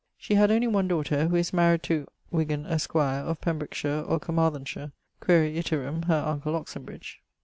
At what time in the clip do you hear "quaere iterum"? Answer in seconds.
5.19-6.05